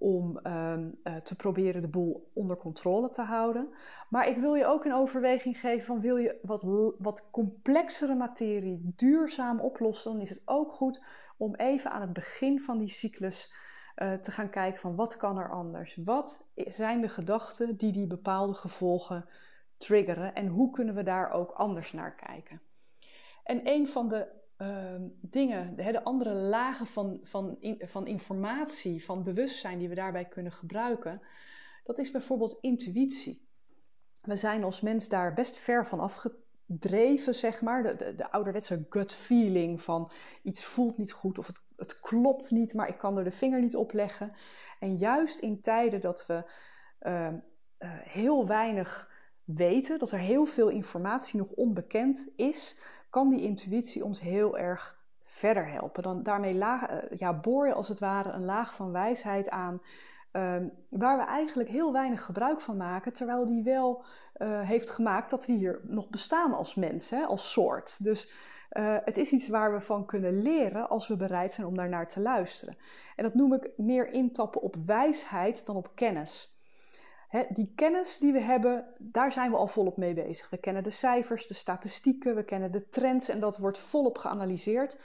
om 0.00 0.40
um, 0.46 0.98
uh, 1.04 1.16
te 1.16 1.36
proberen 1.36 1.82
de 1.82 1.88
boel 1.88 2.30
onder 2.34 2.56
controle 2.56 3.08
te 3.08 3.22
houden. 3.22 3.68
Maar 4.08 4.28
ik 4.28 4.36
wil 4.36 4.54
je 4.54 4.66
ook 4.66 4.84
een 4.84 4.94
overweging 4.94 5.60
geven 5.60 5.86
van 5.86 6.00
wil 6.00 6.16
je 6.16 6.38
wat, 6.42 6.62
wat 6.98 7.28
complexere 7.30 8.14
materie 8.14 8.92
duurzaam 8.96 9.60
oplossen, 9.60 10.12
dan 10.12 10.20
is 10.20 10.30
het 10.30 10.42
ook 10.44 10.72
goed 10.72 11.04
om 11.36 11.54
even 11.54 11.90
aan 11.90 12.00
het 12.00 12.12
begin 12.12 12.60
van 12.60 12.78
die 12.78 12.88
cyclus 12.88 13.52
uh, 13.96 14.12
te 14.12 14.30
gaan 14.30 14.50
kijken 14.50 14.80
van 14.80 14.94
wat 14.94 15.16
kan 15.16 15.38
er 15.38 15.50
anders? 15.50 15.98
Wat 16.04 16.48
zijn 16.54 17.00
de 17.00 17.08
gedachten 17.08 17.76
die 17.76 17.92
die 17.92 18.06
bepaalde 18.06 18.54
gevolgen 18.54 19.28
triggeren 19.76 20.34
en 20.34 20.46
hoe 20.46 20.70
kunnen 20.70 20.94
we 20.94 21.02
daar 21.02 21.30
ook 21.30 21.50
anders 21.50 21.92
naar 21.92 22.14
kijken? 22.14 22.60
En 23.44 23.68
een 23.68 23.88
van 23.88 24.08
de 24.08 24.39
uh, 24.62 24.94
dingen, 25.20 25.76
de, 25.76 25.92
de, 25.92 26.04
andere 26.04 26.34
lagen 26.34 26.86
van, 26.86 27.18
van, 27.22 27.58
van 27.78 28.06
informatie, 28.06 29.04
van 29.04 29.22
bewustzijn 29.22 29.78
die 29.78 29.88
we 29.88 29.94
daarbij 29.94 30.24
kunnen 30.24 30.52
gebruiken, 30.52 31.22
dat 31.84 31.98
is 31.98 32.10
bijvoorbeeld 32.10 32.58
intuïtie. 32.60 33.48
We 34.22 34.36
zijn 34.36 34.64
als 34.64 34.80
mens 34.80 35.08
daar 35.08 35.34
best 35.34 35.56
ver 35.56 35.86
van 35.86 36.00
afgedreven, 36.00 37.34
zeg 37.34 37.60
maar. 37.60 37.82
De, 37.82 37.96
de, 37.96 38.14
de 38.14 38.30
ouderwetse 38.30 38.86
gut 38.88 39.14
feeling 39.14 39.82
van 39.82 40.10
iets 40.42 40.64
voelt 40.64 40.98
niet 40.98 41.12
goed 41.12 41.38
of 41.38 41.46
het, 41.46 41.62
het 41.76 42.00
klopt 42.00 42.50
niet, 42.50 42.74
maar 42.74 42.88
ik 42.88 42.98
kan 42.98 43.18
er 43.18 43.24
de 43.24 43.30
vinger 43.30 43.60
niet 43.60 43.76
op 43.76 43.92
leggen. 43.92 44.32
En 44.78 44.96
juist 44.96 45.40
in 45.40 45.60
tijden 45.60 46.00
dat 46.00 46.26
we 46.26 46.50
uh, 47.00 47.28
uh, 47.78 47.90
heel 48.02 48.46
weinig 48.46 49.10
weten, 49.44 49.98
dat 49.98 50.10
er 50.10 50.18
heel 50.18 50.44
veel 50.44 50.68
informatie 50.68 51.38
nog 51.38 51.50
onbekend 51.50 52.28
is, 52.36 52.78
kan 53.10 53.28
die 53.28 53.42
intuïtie 53.42 54.04
ons 54.04 54.20
heel 54.20 54.58
erg 54.58 54.98
verder 55.22 55.66
helpen. 55.66 56.02
Dan, 56.02 56.22
daarmee 56.22 56.54
laag, 56.54 56.86
eh, 56.86 57.18
ja, 57.18 57.40
boor 57.40 57.66
je 57.66 57.72
als 57.72 57.88
het 57.88 57.98
ware 57.98 58.30
een 58.30 58.44
laag 58.44 58.74
van 58.74 58.92
wijsheid 58.92 59.50
aan. 59.50 59.82
Uh, 60.32 60.56
waar 60.88 61.18
we 61.18 61.24
eigenlijk 61.24 61.68
heel 61.68 61.92
weinig 61.92 62.24
gebruik 62.24 62.60
van 62.60 62.76
maken, 62.76 63.12
terwijl 63.12 63.46
die 63.46 63.62
wel 63.62 64.04
uh, 64.36 64.60
heeft 64.60 64.90
gemaakt 64.90 65.30
dat 65.30 65.46
we 65.46 65.52
hier 65.52 65.80
nog 65.82 66.08
bestaan 66.08 66.54
als 66.54 66.74
mensen, 66.74 67.26
als 67.26 67.52
soort. 67.52 68.04
Dus 68.04 68.30
uh, 68.72 68.96
het 69.04 69.18
is 69.18 69.30
iets 69.30 69.48
waar 69.48 69.72
we 69.72 69.80
van 69.80 70.06
kunnen 70.06 70.42
leren 70.42 70.88
als 70.88 71.08
we 71.08 71.16
bereid 71.16 71.52
zijn 71.52 71.66
om 71.66 71.76
daarnaar 71.76 72.08
te 72.08 72.20
luisteren. 72.20 72.76
En 73.16 73.24
dat 73.24 73.34
noem 73.34 73.54
ik 73.54 73.70
meer 73.76 74.08
intappen 74.08 74.60
op 74.60 74.76
wijsheid 74.86 75.66
dan 75.66 75.76
op 75.76 75.90
kennis 75.94 76.59
die 77.48 77.72
kennis 77.74 78.18
die 78.18 78.32
we 78.32 78.40
hebben, 78.40 78.86
daar 78.98 79.32
zijn 79.32 79.50
we 79.50 79.56
al 79.56 79.66
volop 79.66 79.96
mee 79.96 80.14
bezig. 80.14 80.50
We 80.50 80.56
kennen 80.56 80.82
de 80.82 80.90
cijfers, 80.90 81.46
de 81.46 81.54
statistieken, 81.54 82.34
we 82.34 82.44
kennen 82.44 82.72
de 82.72 82.88
trends 82.88 83.28
en 83.28 83.40
dat 83.40 83.58
wordt 83.58 83.78
volop 83.78 84.18
geanalyseerd. 84.18 84.98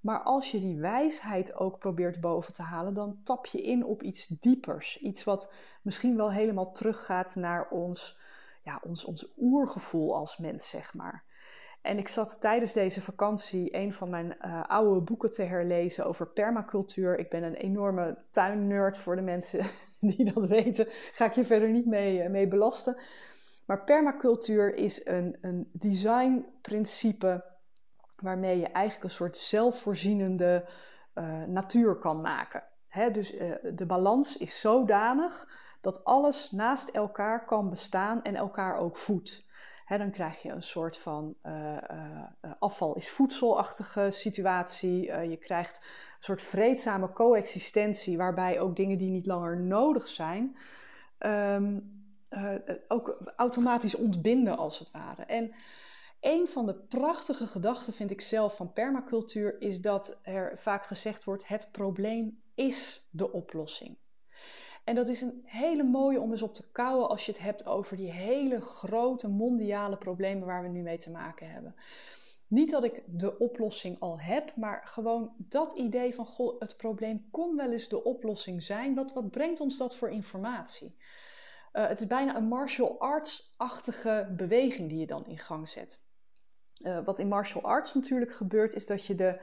Maar 0.00 0.22
als 0.22 0.50
je 0.50 0.60
die 0.60 0.76
wijsheid 0.76 1.54
ook 1.54 1.78
probeert 1.78 2.20
boven 2.20 2.52
te 2.52 2.62
halen, 2.62 2.94
dan 2.94 3.20
tap 3.22 3.46
je 3.46 3.62
in 3.62 3.84
op 3.84 4.02
iets 4.02 4.26
diepers. 4.26 4.98
Iets 4.98 5.24
wat 5.24 5.52
misschien 5.82 6.16
wel 6.16 6.32
helemaal 6.32 6.72
teruggaat 6.72 7.34
naar 7.34 7.68
ons, 7.68 8.18
ja, 8.62 8.80
ons, 8.82 9.04
ons 9.04 9.32
oergevoel 9.38 10.14
als 10.14 10.38
mens, 10.38 10.68
zeg 10.68 10.94
maar. 10.94 11.24
En 11.82 11.98
ik 11.98 12.08
zat 12.08 12.40
tijdens 12.40 12.72
deze 12.72 13.02
vakantie 13.02 13.76
een 13.76 13.92
van 13.92 14.10
mijn 14.10 14.36
uh, 14.42 14.62
oude 14.62 15.00
boeken 15.00 15.30
te 15.30 15.42
herlezen 15.42 16.06
over 16.06 16.26
permacultuur. 16.26 17.18
Ik 17.18 17.30
ben 17.30 17.42
een 17.42 17.54
enorme 17.54 18.18
tuinnerd 18.30 18.98
voor 18.98 19.16
de 19.16 19.22
mensen 19.22 19.66
die 20.00 20.32
dat 20.32 20.46
weten, 20.46 20.86
ga 20.88 21.24
ik 21.24 21.32
je 21.32 21.44
verder 21.44 21.68
niet 21.68 21.86
mee, 21.86 22.22
eh, 22.22 22.30
mee 22.30 22.48
belasten. 22.48 22.96
Maar 23.66 23.84
permacultuur 23.84 24.74
is 24.74 25.06
een, 25.06 25.38
een 25.40 25.70
designprincipe 25.72 27.44
waarmee 28.16 28.58
je 28.58 28.66
eigenlijk 28.66 29.04
een 29.04 29.10
soort 29.10 29.36
zelfvoorzienende 29.36 30.68
uh, 31.14 31.42
natuur 31.44 31.96
kan 31.96 32.20
maken. 32.20 32.62
dus 33.12 33.34
uh, 33.34 33.54
de 33.74 33.86
balans 33.86 34.36
is 34.36 34.60
zodanig 34.60 35.48
dat 35.80 36.04
alles 36.04 36.50
naast 36.50 36.88
elkaar 36.88 37.44
kan 37.44 37.70
bestaan 37.70 38.22
en 38.22 38.36
elkaar 38.36 38.76
ook 38.76 38.96
voedt. 38.96 39.44
Dan 39.98 40.10
krijg 40.10 40.42
je 40.42 40.50
een 40.50 40.62
soort 40.62 40.98
van 40.98 41.34
uh, 41.46 41.76
afval 42.58 42.96
is 42.96 43.10
voedselachtige 43.10 44.08
situatie. 44.10 45.12
je 45.12 45.36
krijgt 45.36 45.76
een 45.76 46.24
soort 46.24 46.42
vreedzame 46.42 47.12
coexistentie, 47.12 48.16
waarbij 48.16 48.60
ook 48.60 48.76
dingen 48.76 48.98
die 48.98 49.10
niet 49.10 49.26
langer 49.26 49.60
nodig 49.60 50.08
zijn, 50.08 50.56
uh, 51.20 52.54
ook 52.88 53.32
automatisch 53.36 53.94
ontbinden 53.94 54.56
als 54.56 54.78
het 54.78 54.90
ware. 54.90 55.22
En 55.22 55.52
een 56.20 56.48
van 56.48 56.66
de 56.66 56.74
prachtige 56.74 57.46
gedachten 57.46 57.92
vind 57.92 58.10
ik 58.10 58.20
zelf 58.20 58.56
van 58.56 58.72
permacultuur 58.72 59.60
is 59.60 59.80
dat 59.80 60.18
er 60.22 60.58
vaak 60.58 60.84
gezegd 60.84 61.24
wordt: 61.24 61.48
het 61.48 61.68
probleem 61.72 62.42
is 62.54 63.08
de 63.10 63.32
oplossing. 63.32 63.96
En 64.84 64.94
dat 64.94 65.08
is 65.08 65.20
een 65.20 65.42
hele 65.44 65.82
mooie 65.82 66.20
om 66.20 66.30
eens 66.30 66.42
op 66.42 66.54
te 66.54 66.70
kouwen 66.70 67.08
als 67.08 67.26
je 67.26 67.32
het 67.32 67.40
hebt 67.40 67.66
over 67.66 67.96
die 67.96 68.12
hele 68.12 68.60
grote 68.60 69.28
mondiale 69.28 69.96
problemen 69.96 70.46
waar 70.46 70.62
we 70.62 70.68
nu 70.68 70.82
mee 70.82 70.98
te 70.98 71.10
maken 71.10 71.50
hebben. 71.50 71.74
Niet 72.46 72.70
dat 72.70 72.84
ik 72.84 73.02
de 73.06 73.38
oplossing 73.38 74.00
al 74.00 74.20
heb, 74.20 74.56
maar 74.56 74.82
gewoon 74.84 75.34
dat 75.36 75.72
idee 75.72 76.14
van 76.14 76.26
goh, 76.26 76.60
het 76.60 76.76
probleem 76.76 77.28
kon 77.30 77.56
wel 77.56 77.70
eens 77.70 77.88
de 77.88 78.04
oplossing 78.04 78.62
zijn. 78.62 78.94
Wat, 78.94 79.12
wat 79.12 79.30
brengt 79.30 79.60
ons 79.60 79.76
dat 79.78 79.96
voor 79.96 80.10
informatie? 80.10 80.96
Uh, 81.72 81.88
het 81.88 82.00
is 82.00 82.06
bijna 82.06 82.36
een 82.36 82.48
martial 82.48 83.00
arts-achtige 83.00 84.32
beweging 84.36 84.88
die 84.88 84.98
je 84.98 85.06
dan 85.06 85.26
in 85.26 85.38
gang 85.38 85.68
zet. 85.68 86.00
Uh, 86.82 87.04
wat 87.04 87.18
in 87.18 87.28
martial 87.28 87.62
arts 87.62 87.94
natuurlijk 87.94 88.32
gebeurt, 88.32 88.74
is 88.74 88.86
dat 88.86 89.04
je 89.04 89.14
de, 89.14 89.40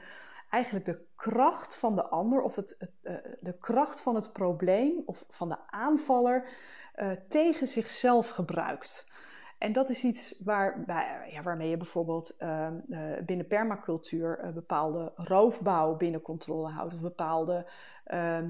eigenlijk 0.50 0.84
de 0.84 1.06
kracht 1.16 1.76
van 1.76 1.96
de 1.96 2.08
ander 2.08 2.42
of 2.42 2.56
het, 2.56 2.76
het 2.78 2.92
uh, 3.02 3.14
de 3.40 3.58
kracht 3.58 4.00
van 4.00 4.14
het 4.14 4.32
probleem 4.32 5.02
of 5.06 5.24
van 5.28 5.48
de 5.48 5.58
aanvaller 5.70 6.48
tegen 7.28 7.66
zichzelf 7.66 8.28
gebruikt. 8.28 9.06
En 9.58 9.72
dat 9.72 9.88
is 9.88 10.04
iets 10.04 10.34
waar, 10.44 10.84
ja, 11.30 11.42
waarmee 11.42 11.68
je 11.70 11.76
bijvoorbeeld 11.76 12.34
uh, 12.38 12.68
binnen 13.24 13.46
permacultuur 13.46 14.50
bepaalde 14.54 15.12
roofbouw 15.16 15.96
binnen 15.96 16.22
controle 16.22 16.68
houdt. 16.68 16.94
Of 16.94 17.00
bepaalde 17.00 17.66
uh, 18.06 18.40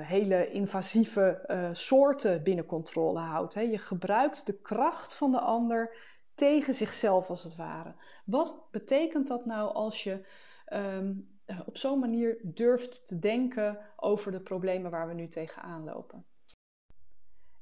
hele 0.00 0.50
invasieve 0.50 1.68
soorten 1.72 2.42
binnen 2.42 2.66
controle 2.66 3.18
houdt. 3.18 3.54
Hè. 3.54 3.60
Je 3.60 3.78
gebruikt 3.78 4.46
de 4.46 4.60
kracht 4.60 5.14
van 5.14 5.30
de 5.30 5.40
ander 5.40 5.96
tegen 6.34 6.74
zichzelf 6.74 7.28
als 7.28 7.42
het 7.42 7.56
ware. 7.56 7.94
Wat 8.24 8.68
betekent 8.70 9.26
dat 9.26 9.46
nou 9.46 9.74
als 9.74 10.02
je 10.02 10.26
um, 10.72 11.33
op 11.66 11.76
zo'n 11.76 11.98
manier 11.98 12.38
durft 12.42 13.08
te 13.08 13.18
denken 13.18 13.78
over 13.96 14.32
de 14.32 14.40
problemen 14.40 14.90
waar 14.90 15.08
we 15.08 15.14
nu 15.14 15.28
tegenaan 15.28 15.84
lopen? 15.84 16.24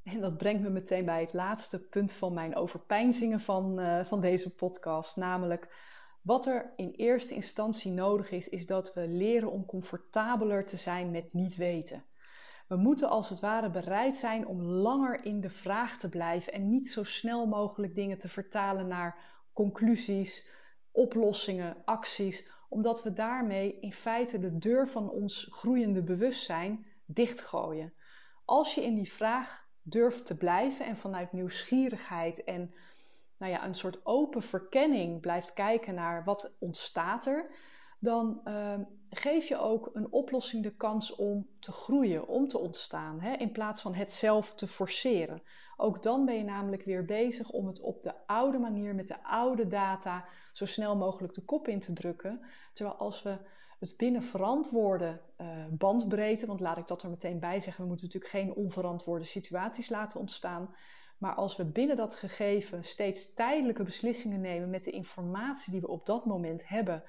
En 0.02 0.20
dat 0.20 0.36
brengt 0.36 0.62
me 0.62 0.70
meteen 0.70 1.04
bij 1.04 1.20
het 1.20 1.32
laatste 1.32 1.88
punt 1.88 2.12
van 2.12 2.34
mijn 2.34 2.56
overpeinzingen 2.56 3.40
van, 3.40 3.80
uh, 3.80 4.04
van 4.04 4.20
deze 4.20 4.54
podcast. 4.54 5.16
Namelijk, 5.16 5.74
wat 6.22 6.46
er 6.46 6.72
in 6.76 6.90
eerste 6.90 7.34
instantie 7.34 7.92
nodig 7.92 8.30
is, 8.30 8.48
is 8.48 8.66
dat 8.66 8.94
we 8.94 9.08
leren 9.08 9.50
om 9.50 9.66
comfortabeler 9.66 10.66
te 10.66 10.76
zijn 10.76 11.10
met 11.10 11.32
niet 11.32 11.56
weten. 11.56 12.04
We 12.68 12.76
moeten 12.76 13.08
als 13.08 13.28
het 13.28 13.40
ware 13.40 13.70
bereid 13.70 14.16
zijn 14.16 14.46
om 14.46 14.62
langer 14.62 15.24
in 15.24 15.40
de 15.40 15.50
vraag 15.50 15.98
te 15.98 16.08
blijven 16.08 16.52
en 16.52 16.68
niet 16.70 16.90
zo 16.90 17.04
snel 17.04 17.46
mogelijk 17.46 17.94
dingen 17.94 18.18
te 18.18 18.28
vertalen 18.28 18.88
naar 18.88 19.18
conclusies, 19.52 20.48
oplossingen, 20.90 21.76
acties, 21.84 22.50
omdat 22.72 23.02
we 23.02 23.12
daarmee 23.12 23.78
in 23.80 23.92
feite 23.92 24.38
de 24.38 24.58
deur 24.58 24.88
van 24.88 25.10
ons 25.10 25.48
groeiende 25.50 26.02
bewustzijn 26.02 26.86
dichtgooien. 27.04 27.92
Als 28.44 28.74
je 28.74 28.84
in 28.84 28.94
die 28.94 29.12
vraag 29.12 29.68
durft 29.82 30.26
te 30.26 30.36
blijven 30.36 30.86
en 30.86 30.96
vanuit 30.96 31.32
nieuwsgierigheid 31.32 32.44
en 32.44 32.74
nou 33.36 33.52
ja, 33.52 33.64
een 33.64 33.74
soort 33.74 34.06
open 34.06 34.42
verkenning 34.42 35.20
blijft 35.20 35.52
kijken 35.52 35.94
naar 35.94 36.24
wat 36.24 36.56
ontstaat 36.58 37.26
er, 37.26 37.50
dan 38.02 38.40
ehm, 38.44 38.82
geef 39.10 39.48
je 39.48 39.58
ook 39.58 39.90
een 39.92 40.12
oplossing 40.12 40.62
de 40.62 40.74
kans 40.76 41.14
om 41.14 41.48
te 41.58 41.72
groeien, 41.72 42.28
om 42.28 42.48
te 42.48 42.58
ontstaan, 42.58 43.20
hè, 43.20 43.32
in 43.32 43.52
plaats 43.52 43.80
van 43.80 43.94
het 43.94 44.12
zelf 44.12 44.54
te 44.54 44.66
forceren. 44.66 45.42
Ook 45.76 46.02
dan 46.02 46.24
ben 46.24 46.36
je 46.36 46.44
namelijk 46.44 46.84
weer 46.84 47.04
bezig 47.04 47.50
om 47.50 47.66
het 47.66 47.80
op 47.80 48.02
de 48.02 48.26
oude 48.26 48.58
manier, 48.58 48.94
met 48.94 49.08
de 49.08 49.24
oude 49.24 49.66
data, 49.66 50.24
zo 50.52 50.66
snel 50.66 50.96
mogelijk 50.96 51.34
de 51.34 51.44
kop 51.44 51.68
in 51.68 51.80
te 51.80 51.92
drukken. 51.92 52.40
Terwijl 52.72 52.96
als 52.96 53.22
we 53.22 53.38
het 53.78 53.94
binnen 53.96 54.22
verantwoorde 54.22 55.20
uh, 55.40 55.46
bandbreedte, 55.70 56.46
want 56.46 56.60
laat 56.60 56.78
ik 56.78 56.88
dat 56.88 57.02
er 57.02 57.10
meteen 57.10 57.40
bij 57.40 57.60
zeggen, 57.60 57.82
we 57.82 57.88
moeten 57.88 58.06
natuurlijk 58.06 58.32
geen 58.32 58.54
onverantwoorde 58.54 59.24
situaties 59.24 59.88
laten 59.88 60.20
ontstaan. 60.20 60.74
Maar 61.18 61.34
als 61.34 61.56
we 61.56 61.64
binnen 61.64 61.96
dat 61.96 62.14
gegeven 62.14 62.84
steeds 62.84 63.34
tijdelijke 63.34 63.82
beslissingen 63.82 64.40
nemen 64.40 64.70
met 64.70 64.84
de 64.84 64.90
informatie 64.90 65.72
die 65.72 65.80
we 65.80 65.88
op 65.88 66.06
dat 66.06 66.24
moment 66.24 66.68
hebben, 66.68 67.04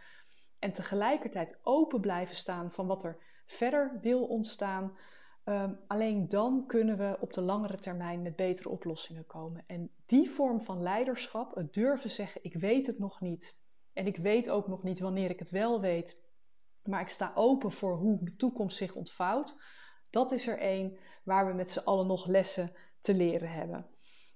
en 0.63 0.71
tegelijkertijd 0.71 1.59
open 1.63 2.01
blijven 2.01 2.35
staan 2.35 2.71
van 2.71 2.87
wat 2.87 3.03
er 3.03 3.17
verder 3.45 3.99
wil 4.01 4.25
ontstaan, 4.25 4.97
um, 5.45 5.79
alleen 5.87 6.29
dan 6.29 6.63
kunnen 6.67 6.97
we 6.97 7.17
op 7.19 7.33
de 7.33 7.41
langere 7.41 7.77
termijn 7.77 8.21
met 8.21 8.35
betere 8.35 8.69
oplossingen 8.69 9.25
komen. 9.25 9.63
En 9.67 9.91
die 10.05 10.29
vorm 10.29 10.61
van 10.61 10.81
leiderschap, 10.81 11.55
het 11.55 11.73
durven 11.73 12.09
zeggen: 12.09 12.43
ik 12.43 12.53
weet 12.53 12.87
het 12.87 12.99
nog 12.99 13.21
niet. 13.21 13.55
En 13.93 14.07
ik 14.07 14.17
weet 14.17 14.49
ook 14.49 14.67
nog 14.67 14.83
niet 14.83 14.99
wanneer 14.99 15.29
ik 15.29 15.39
het 15.39 15.49
wel 15.49 15.81
weet. 15.81 16.21
Maar 16.83 17.01
ik 17.01 17.09
sta 17.09 17.31
open 17.35 17.71
voor 17.71 17.95
hoe 17.95 18.17
de 18.21 18.35
toekomst 18.35 18.77
zich 18.77 18.95
ontvouwt. 18.95 19.61
Dat 20.09 20.31
is 20.31 20.47
er 20.47 20.59
één 20.59 20.97
waar 21.23 21.47
we 21.47 21.53
met 21.53 21.71
z'n 21.71 21.85
allen 21.85 22.07
nog 22.07 22.27
lessen 22.27 22.75
te 23.01 23.13
leren 23.13 23.51
hebben. 23.51 23.85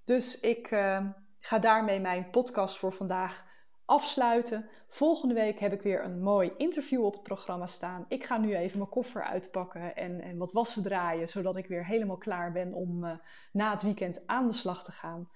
Dus 0.03 0.39
ik 0.39 0.71
uh, 0.71 1.09
ga 1.39 1.59
daarmee 1.59 1.99
mijn 1.99 2.29
podcast 2.29 2.77
voor 2.77 2.93
vandaag 2.93 3.45
afsluiten. 3.87 4.69
Volgende 4.87 5.33
week 5.33 5.59
heb 5.59 5.73
ik 5.73 5.81
weer 5.81 6.03
een 6.03 6.21
mooi 6.21 6.53
interview 6.57 7.05
op 7.05 7.13
het 7.13 7.23
programma 7.23 7.67
staan. 7.67 8.05
Ik 8.07 8.23
ga 8.23 8.37
nu 8.37 8.55
even 8.55 8.77
mijn 8.77 8.89
koffer 8.89 9.23
uitpakken 9.23 9.95
en, 9.95 10.37
wat 10.37 10.51
wassen 10.51 10.83
draaien, 10.83 11.27
zodat 11.27 11.55
ik 11.55 11.67
weer 11.67 11.85
helemaal 11.85 12.17
klaar 12.17 12.51
ben 12.51 12.73
om 12.73 13.03
uh, 13.03 13.11
na 13.51 13.71
het 13.71 13.81
weekend 13.81 14.27
aan 14.27 14.47
de 14.47 14.53
slag 14.53 14.83
te 14.83 14.91
gaan. 14.91 15.29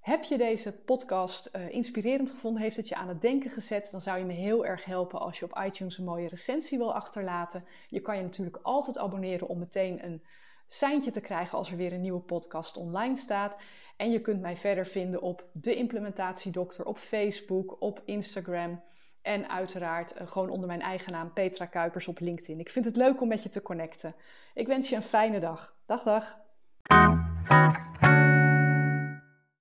Heb 0.00 0.22
je 0.22 0.38
deze 0.38 0.72
podcast 0.72 1.50
uh, 1.56 1.68
inspirerend 1.68 2.30
gevonden? 2.30 2.62
Heeft 2.62 2.76
het 2.76 2.88
je 2.88 2.94
aan 2.94 3.08
het 3.08 3.20
denken 3.20 3.50
gezet? 3.50 3.88
Dan 3.90 4.00
zou 4.00 4.18
je 4.18 4.24
me 4.24 4.32
heel 4.32 4.66
erg 4.66 4.84
helpen 4.84 5.20
als 5.20 5.38
je 5.38 5.44
op 5.44 5.60
iTunes 5.64 5.98
een 5.98 6.04
mooie 6.04 6.28
recensie 6.28 6.78
wil 6.78 6.94
achterlaten. 6.94 7.64
Je 7.88 8.00
kan 8.00 8.16
je 8.16 8.22
natuurlijk 8.22 8.58
altijd 8.62 8.98
abonneren 8.98 9.48
om 9.48 9.58
meteen 9.58 10.04
een 10.04 10.22
seintje 10.66 11.10
te 11.10 11.20
krijgen 11.20 11.58
als 11.58 11.70
er 11.70 11.76
weer 11.76 11.92
een 11.92 12.00
nieuwe 12.00 12.20
podcast 12.20 12.76
online 12.76 13.16
staat. 13.16 13.56
En 13.98 14.10
je 14.10 14.20
kunt 14.20 14.40
mij 14.40 14.56
verder 14.56 14.86
vinden 14.86 15.22
op 15.22 15.44
De 15.52 15.74
Implementatiedokter, 15.74 16.86
op 16.86 16.98
Facebook, 16.98 17.76
op 17.78 18.02
Instagram. 18.04 18.82
En 19.22 19.48
uiteraard 19.48 20.20
uh, 20.20 20.26
gewoon 20.26 20.50
onder 20.50 20.66
mijn 20.66 20.80
eigen 20.80 21.12
naam 21.12 21.32
Petra 21.32 21.66
Kuipers 21.66 22.08
op 22.08 22.20
LinkedIn. 22.20 22.60
Ik 22.60 22.70
vind 22.70 22.84
het 22.84 22.96
leuk 22.96 23.20
om 23.20 23.28
met 23.28 23.42
je 23.42 23.48
te 23.48 23.62
connecten. 23.62 24.14
Ik 24.54 24.66
wens 24.66 24.88
je 24.88 24.96
een 24.96 25.02
fijne 25.02 25.40
dag. 25.40 25.76
Dag, 25.86 26.02
dag. 26.02 26.38